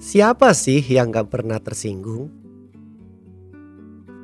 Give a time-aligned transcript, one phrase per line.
[0.00, 2.32] Siapa sih yang gak pernah tersinggung?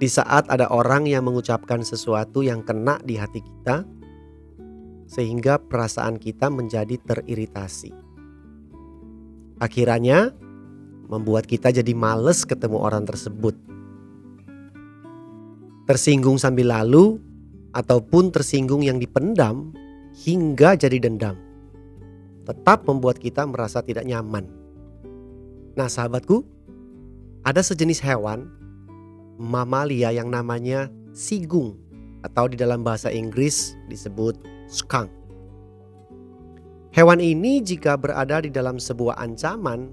[0.00, 3.84] Di saat ada orang yang mengucapkan sesuatu yang kena di hati kita,
[5.04, 7.92] sehingga perasaan kita menjadi teriritasi.
[9.60, 10.32] Akhirnya,
[11.12, 13.52] membuat kita jadi males ketemu orang tersebut.
[15.84, 17.20] Tersinggung sambil lalu,
[17.76, 19.76] ataupun tersinggung yang dipendam
[20.24, 21.36] hingga jadi dendam,
[22.48, 24.65] tetap membuat kita merasa tidak nyaman.
[25.76, 26.40] Nah sahabatku,
[27.44, 28.48] ada sejenis hewan
[29.36, 31.76] mamalia yang namanya sigung
[32.24, 34.40] atau di dalam bahasa Inggris disebut
[34.72, 35.12] skunk.
[36.96, 39.92] Hewan ini jika berada di dalam sebuah ancaman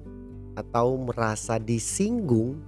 [0.55, 2.63] atau merasa disinggung,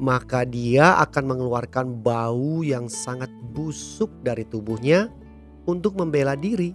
[0.00, 5.12] maka dia akan mengeluarkan bau yang sangat busuk dari tubuhnya
[5.68, 6.72] untuk membela diri.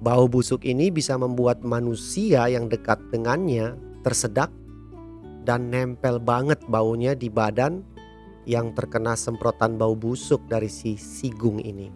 [0.00, 4.54] Bau busuk ini bisa membuat manusia yang dekat dengannya tersedak
[5.42, 7.82] dan nempel banget baunya di badan
[8.46, 11.90] yang terkena semprotan bau busuk dari si sigung ini.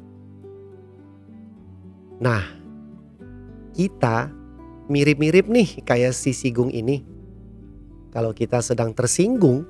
[2.18, 2.42] Nah,
[3.70, 4.26] kita
[4.90, 7.06] mirip-mirip nih kayak si sigung ini.
[8.10, 9.62] Kalau kita sedang tersinggung,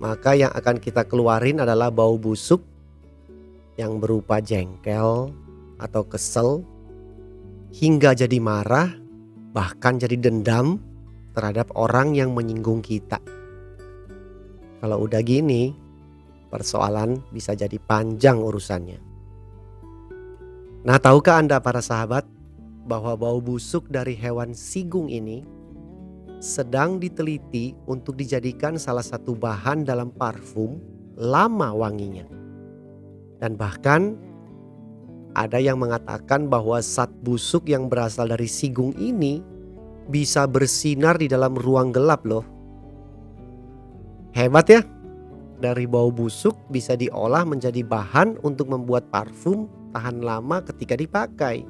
[0.00, 2.64] maka yang akan kita keluarin adalah bau busuk
[3.76, 5.36] yang berupa jengkel
[5.76, 6.64] atau kesel
[7.76, 8.96] hingga jadi marah,
[9.52, 10.80] bahkan jadi dendam
[11.36, 13.20] terhadap orang yang menyinggung kita.
[14.80, 15.76] Kalau udah gini,
[16.48, 18.96] persoalan bisa jadi panjang urusannya.
[20.88, 22.24] Nah, tahukah Anda para sahabat
[22.88, 25.44] bahwa bau busuk dari hewan sigung ini
[26.38, 30.78] sedang diteliti untuk dijadikan salah satu bahan dalam parfum
[31.18, 32.24] lama wanginya.
[33.42, 34.14] Dan bahkan
[35.36, 39.55] ada yang mengatakan bahwa zat busuk yang berasal dari sigung ini
[40.06, 42.44] bisa bersinar di dalam ruang gelap loh.
[44.36, 44.82] Hebat ya?
[45.56, 49.66] Dari bau busuk bisa diolah menjadi bahan untuk membuat parfum
[49.96, 51.64] tahan lama ketika dipakai.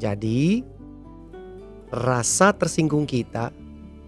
[0.00, 0.64] Jadi,
[1.92, 3.52] rasa tersinggung kita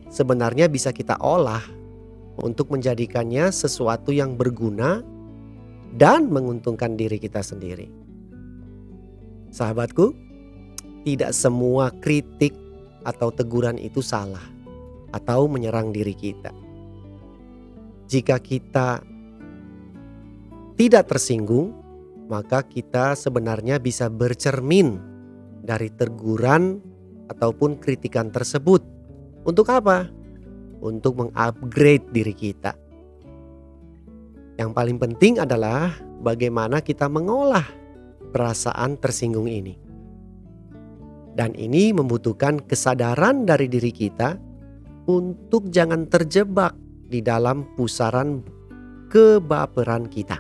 [0.09, 1.61] sebenarnya bisa kita olah
[2.41, 5.05] untuk menjadikannya sesuatu yang berguna
[6.01, 7.93] dan menguntungkan diri kita sendiri.
[9.53, 10.15] Sahabatku,
[11.05, 12.55] tidak semua kritik
[13.03, 14.43] atau teguran itu salah
[15.11, 16.55] atau menyerang diri kita.
[18.11, 19.03] Jika kita
[20.75, 21.77] tidak tersinggung,
[22.31, 24.99] maka kita sebenarnya bisa bercermin
[25.61, 26.81] dari teguran
[27.31, 28.83] ataupun kritikan tersebut.
[29.47, 30.11] Untuk apa?
[30.81, 32.73] Untuk mengupgrade diri kita.
[34.59, 37.65] Yang paling penting adalah bagaimana kita mengolah
[38.31, 39.90] perasaan tersinggung ini.
[41.41, 44.37] Dan ini membutuhkan kesadaran dari diri kita
[45.09, 46.77] untuk jangan terjebak
[47.09, 48.45] di dalam pusaran
[49.09, 50.37] kebaperan kita.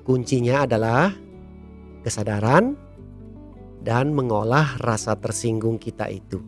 [0.00, 1.12] Kuncinya adalah
[2.00, 2.72] kesadaran
[3.84, 6.40] dan mengolah rasa tersinggung kita itu.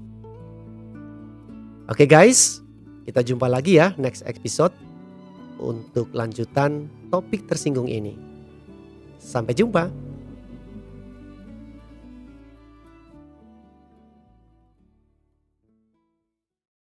[1.92, 2.64] Oke guys,
[3.04, 4.72] kita jumpa lagi ya next episode
[5.60, 8.16] untuk lanjutan topik tersinggung ini.
[9.20, 10.11] Sampai jumpa.